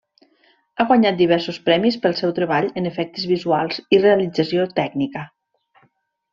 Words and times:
Ha 0.77 0.85
guanyat 0.91 1.19
diversos 1.19 1.59
premis 1.67 1.97
pel 2.07 2.17
seu 2.21 2.33
treball 2.39 2.71
en 2.83 2.91
efectes 2.93 3.29
visuals 3.35 3.81
i 3.99 4.03
realització 4.07 4.69
tècnica. 4.83 5.29